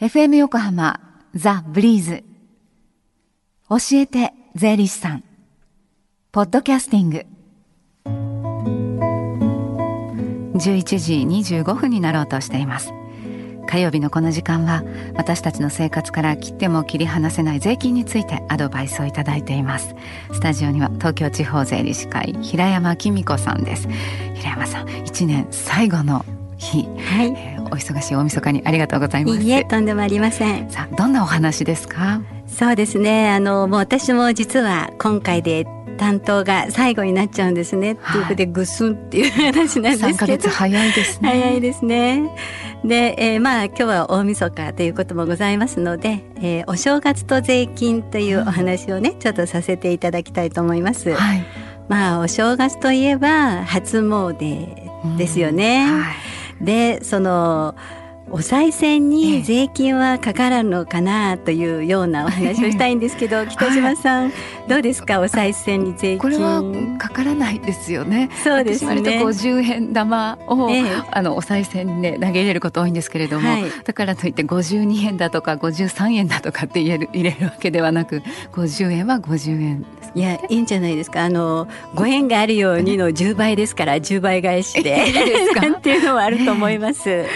[0.00, 1.00] FM 横浜
[1.34, 2.22] ザ・ブリーズ。
[3.68, 5.24] 教えて税理士さん。
[6.30, 7.26] ポッドキャスティング。
[10.54, 11.14] 11時
[11.52, 12.92] 25分になろうとしています。
[13.66, 14.84] 火曜日のこの時間は
[15.16, 19.96] 私たちの生活から切っても切り離せない税金についてアドバイスをいただいています。
[20.32, 23.88] スタジオには東京地方税理士会平山紀美子さんです。
[24.34, 26.24] 平山さん一年最後の
[26.58, 29.40] 日、はい、えー、お忙しい大晦日にありがとうございます。
[29.40, 30.70] いいえとんでもありません。
[30.70, 32.20] さあどんなお話ですか？
[32.46, 33.30] そうですね。
[33.30, 35.66] あのもう私も実は今回で
[35.96, 40.48] 担当が最後になっちゃうんですね、はい、っていうことでぐすんっていう話なんですけど。
[40.48, 41.28] 早いですね。
[41.28, 42.30] 早いですね。
[42.84, 51.44] で、えー、まあ今日は大晦日ということもございますので、えー、お正月と税金というお話をね、うん、ちょっとさせていただきたいと思います、はい、
[51.88, 56.00] まあお正月といえば初詣ですよね、うん。
[56.02, 56.14] はい
[56.60, 57.74] でその
[58.30, 64.32] お賽銭に税金はかからるのかなというようなお話をしたいんですけど、北島さん、はい、
[64.68, 65.20] どうですか？
[65.20, 66.18] お賽銭に税金。
[66.18, 66.62] これは
[66.98, 68.28] かからないですよね。
[68.44, 68.90] そうですね。
[68.90, 78.22] 割と50円玉を、ええ、あのお賽銭にね投げ入れること多いんですけれども、はい、だからといって52円だとか53円だとかって言える入れるわけではなく
[78.52, 81.24] 50円は50円いやいいんじゃないですか。
[81.24, 84.96] あのご縁があるようにの10倍ですから10倍返しで。
[84.96, 87.08] っ ていうのはあると思います。
[87.08, 87.26] え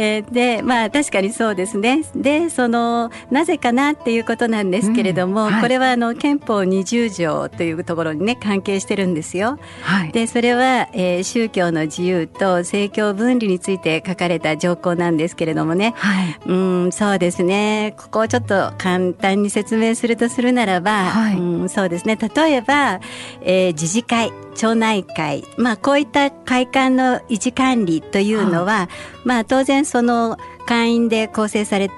[0.00, 2.04] えー、でまあ確かにそうですね。
[2.14, 9.58] でそのなぜかなっていうことなんですけれども、うんはい、これはあの憲法20条というところにね関係してるんですよ。
[9.82, 17.94] はい、でそれは、えー、宗教の自由と政教分離について書かれた条項なんですけれどもね、はい、うんそうですね。
[17.98, 22.16] ここをちょっと簡単に説明するとするならば、はい、うんそうですね。
[22.16, 23.00] 例えば、
[23.42, 28.88] えー、自治会町内会、まあ、こういった会館の維持管理というのは、
[29.24, 31.94] まあ、当然その会員で構成されて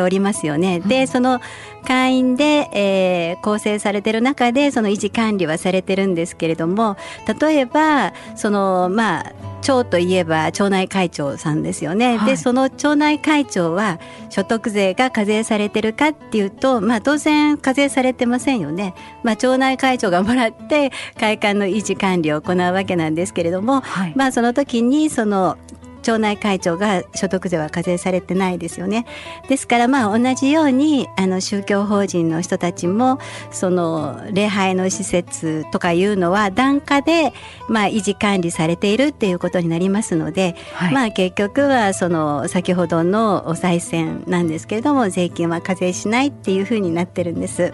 [0.00, 0.80] おりますよね。
[0.80, 1.40] でその
[1.84, 6.96] 会員で、えー、構成されてる中でその維持管理はされてるんですけれども
[7.40, 9.32] 例えばそのまあ
[9.62, 25.56] 町といえば町内会長さんですよね、はい、でその町内会長は所得税が課税されてるかっていうと、まあ、当然課税されてませんよね、まあ、町内会長がもらって会館の維持管理を行うわけなんですけれども、はい、まあその時にその
[26.02, 29.06] 町内会長が所得税は課税されてないですよね。
[29.48, 33.18] ですからまあ同じようにあの宗教法人の人たちも
[33.50, 37.32] その礼拝の施設とかいうのは檀家で
[37.68, 47.72] まあ維持管理されているっていうことになりますので、はい、まあ結局はその先ほどのお賽銭なんですけれども税金は課税しないっていうふうになってるんです。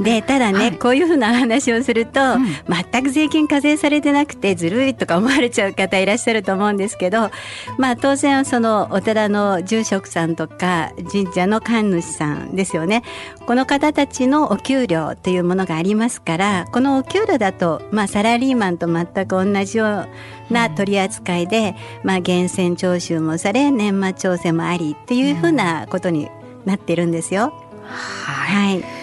[0.00, 2.46] でただね、はい、こういうふうな話をすると、うん、
[2.90, 7.30] 全く税金課税されてなくてずるいとか思われちゃう方いらっしゃると思うんですけど、
[7.78, 13.02] まあ、当然そのお寺の住職さんとか神社の神主さんですよね。
[13.46, 20.06] この方たちのお給料というものがありますからこのお給料だと、まあ、サラリーマンと全く同じよ
[20.50, 26.28] うな取り扱いで、うん、まあ、源泉徴収もされ年末調整もありっていうふうなことに
[26.64, 27.52] なってるんですよ。
[27.84, 28.99] はい、はい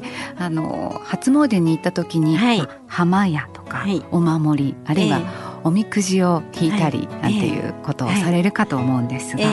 [0.00, 0.06] で
[0.36, 5.20] あの初詣に行った時に、はい、浜屋とか、はい、お守りあるいは、
[5.64, 9.44] おみくじを引いたりなんていうことをされるかと思うんですが、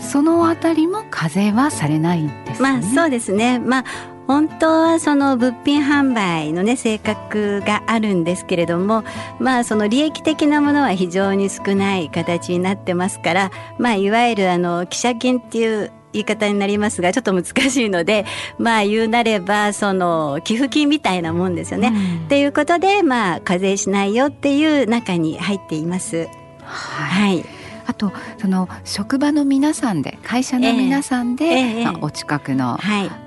[0.00, 2.72] そのあたりも課税はされないんですね。
[2.72, 3.58] まあそうですね。
[3.58, 3.84] まあ
[4.26, 9.04] 本当はその物品販売のね性格があるんですけれども
[9.38, 18.24] まあその利益的なものは非常に少ない形になってますからまあいわゆるあの記者金っていう言い方になりますがちょっと難しいので
[18.58, 21.88] まあ言うなればその寄付金みたいなもんですよね。
[21.88, 26.28] うん、っていうことでまあ課税しないよっていう中に入っています。
[26.62, 27.44] はい、はい。
[27.86, 32.78] あとその職場の皆さんで会社の皆さんで、えーえー、まあ、お近くの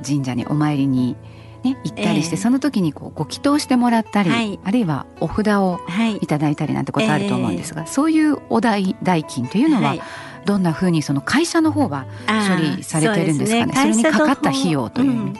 [0.04, 1.16] 神社にお参りに、
[1.64, 5.80] ね、行ったりして、えー、その時にこうご祈祷してもらったり、はい、あるいはお札を
[6.22, 6.26] い。
[6.26, 10.02] ただいたりなんてことあると思うんですが、そういうお代代金というのは、はい
[10.46, 13.74] どんなふうにその会社の方は処理されてるんですかね？
[13.74, 15.34] そねそれにかかった費用という、うん、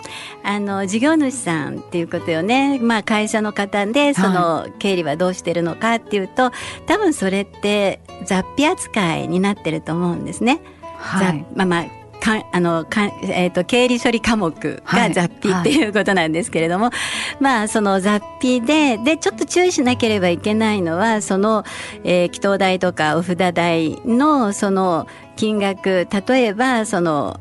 [0.44, 2.80] あの事業主さんっていうことよね。
[2.80, 6.52] まあ会社の方でその経理はどうしてるのかっていうと、はい、
[6.88, 10.62] 多分それって雑費扱いになってると思うんですね。
[10.98, 11.86] はい、まあまあ
[12.28, 16.94] かあのか、えーと、経理処理科目が雑費っていうことなんですけれども、はい、
[17.40, 21.64] まあその雑費ででちょっと注意しなければいけないのはその、
[22.04, 25.08] えー、祈祷代とかお札代のその
[25.38, 27.40] 金額例えばその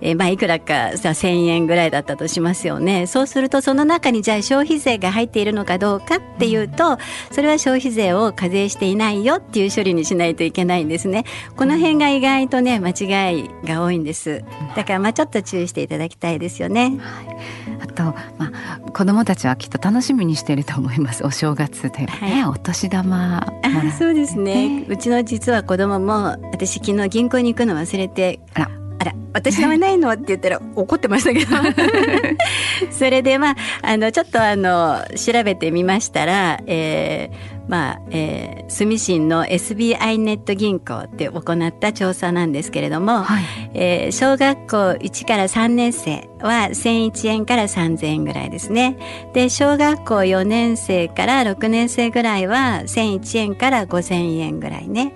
[0.00, 3.06] えー、まあいくらかさ1,000円ぐらいだったとしますよね。
[3.06, 6.98] そうするとその中にじゃあ消費税が入っているのかどうかっていうと
[7.30, 11.24] それは消費税を課税していないよっていう処理にしないといけないんですね。
[11.56, 14.44] この辺が意外とね間違いが多いんです。
[14.76, 17.26] だからまあちょっと注意していただきたいですよね、はい、
[17.82, 18.02] あと
[18.38, 21.24] まあ子供たちはきっと楽しみにしていると思います。
[21.24, 24.84] お正月で、ね、はい、お年玉あそうですね。
[24.88, 30.10] うちの実は子供も私昨日銀行に行くの忘れてあらあら私のはないの？
[30.12, 31.56] って言ったら 怒ってましたけど
[32.90, 43.44] それでまああのちょっとあの調べてみましたら、えー、まあ、えー、住信の SBI ネット銀行って行った調査なんですけれども、はい、
[43.74, 48.98] えー、小学校1から3年生は1001円から3000円ぐらいですね。
[49.32, 55.14] で、小学校4年生から6年生ぐらいは1001円から5000円ぐらいね。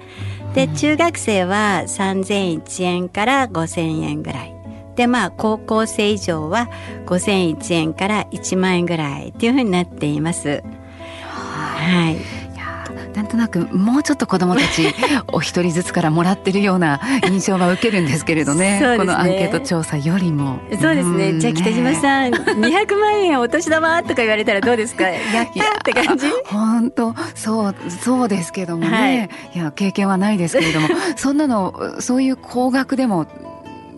[0.59, 4.55] で、中学生は3001円から5000円ぐらい。
[4.97, 6.69] で、まあ、高校生以上は
[7.07, 10.65] 5001円から1万円ぐらいっていうふうになっています。
[11.23, 12.17] はい。
[13.19, 14.95] なんとなくもうちょっと子どもたち
[15.33, 18.79] お一人ずつからもらってるような印象は受けるんですけれどね。
[18.81, 20.61] ね、このアンケート調査よりも。
[20.81, 25.09] そうですね、じゃあ北島さん200万円お年玉とか言われたらどうですか？
[25.09, 25.53] やったっ
[25.85, 26.27] て感じ？
[26.47, 30.87] 本当そうそうですけどもね、はい、いや経験はないですけれども。
[31.17, 33.27] そんなのそういう高額でも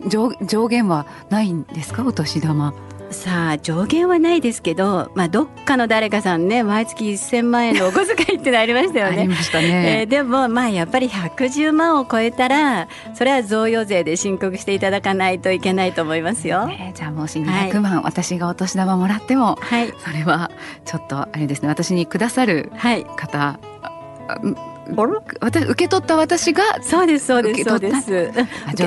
[0.08, 2.04] 上上限はないんですか？
[2.06, 2.72] お年玉
[3.10, 9.18] さあ上限はないですけど、まあ、どっかの誰かさんね毎月1000万円のお小遣いってのありましたよね。
[9.18, 16.66] ありましたね、えー、でもまあやっぱり110万を超えたらそれは贈与税で申告していただかないといけないと思いますよ。
[16.66, 20.50] ね、じゃあもし200万、はい、私がお年玉もらっても、はい、それは
[20.84, 21.68] ちょっとあれですね。
[21.68, 22.70] 私にくださる
[23.16, 23.56] 方、は
[24.56, 24.69] い
[25.40, 28.32] 私受け取った私がそうですそうですそうです。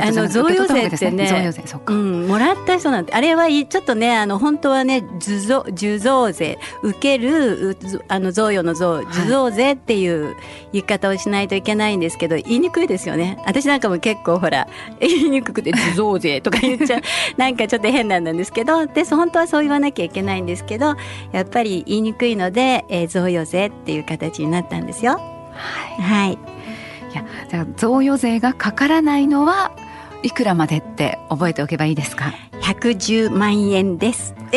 [0.02, 7.78] あの贈与税ってね贈与税そっか、うん、もらった人なんてあれはちょっとねあの本当はね受贈受贈税受ける
[8.08, 10.36] あの贈与の贈受贈税っていう
[10.72, 13.38] 言い方をしないといけないんですけど、言いにくいですよね。
[13.46, 14.68] 私なんかも結構ほら
[15.00, 17.02] 言いにくくて受贈税とか言っちゃう。
[17.38, 20.96] なんかちょっと変なんですけどで本当はそう言わなきゃいけないんですけど
[21.32, 25.33] やっぱり言いにくいので、えー、贈与税っていう形になったんですよ。
[25.54, 29.72] はい、はい、いやじゃあ贈与税がかからないのは
[30.24, 34.34] いくらまでって覚えておけばいいですか？110万円です、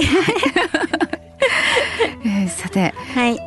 [2.25, 3.39] えー、さて、はい、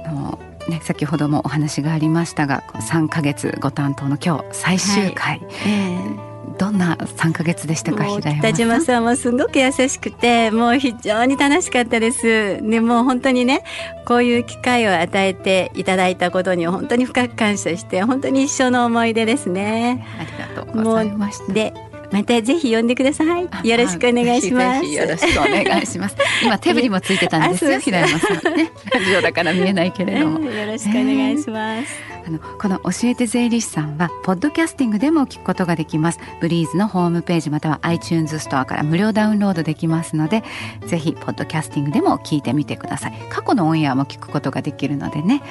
[0.70, 5.48] ね、先ほどもお話がありましたが3か月ご担当の今日最終回、はい。
[5.66, 6.29] えー
[6.60, 13.64] どんな三ヶ月でしたか北島さんもすごく優しくてもう非常に楽しかったですでも本当にね
[14.06, 21.74] こういう機会を与えていただいたことに本当に深く感謝して本当に一生の思い出ですねありがとうございましたで
[22.12, 23.44] またぜひ呼んでください。
[23.44, 24.86] よろしくお願いします。
[24.86, 26.16] よろしくお願いします。
[26.44, 28.72] 今手振りもついてたんですよ、平山さんね。
[28.92, 30.40] ラジオだから見えないけれども。
[30.50, 32.19] よろしくお願いします。
[32.30, 36.20] あのこの教えて税理士さんはポッドキャスティングでも聞くことができます。
[36.40, 40.44] ブリーズのホームページまたは iTunes ストアから無料ダウンロードできますので
[40.86, 43.14] ぜひポッドキャスティングでも聞いてみてください。
[43.32, 45.42] 過去のオンエアも聞くことができるのでね。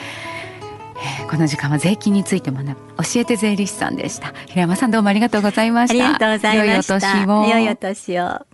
[1.01, 4.33] えー、この時間は税金について学ぶ教えて税理士さんでした。
[4.47, 6.05] 平山さんどうもありがとうございました。
[6.05, 7.25] ありがとうございました。
[7.25, 8.47] 良いお年を。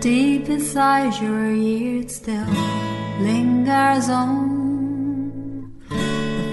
[0.00, 2.44] Deep inside your ears still
[3.20, 4.57] lingers on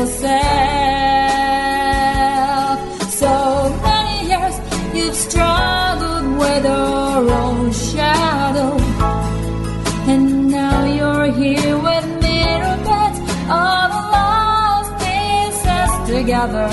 [0.00, 0.30] yourself.
[3.10, 3.32] So
[3.82, 4.56] many years
[4.94, 8.78] you've struggled with your own shadow,
[10.10, 13.18] and now you're here with mirror beds
[13.62, 16.70] of lost pieces together.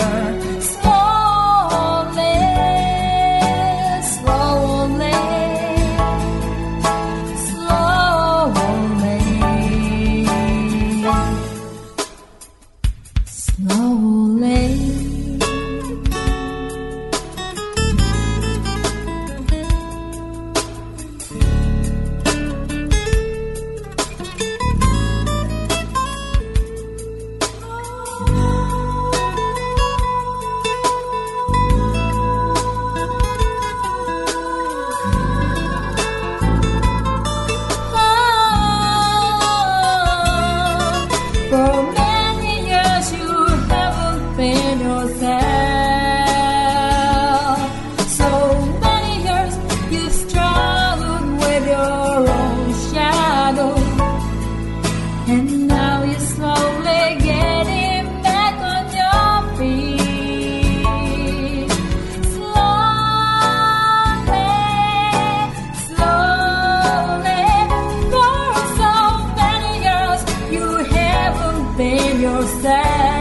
[72.48, 73.17] sad.